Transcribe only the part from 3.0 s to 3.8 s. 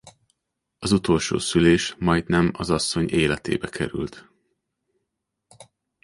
életébe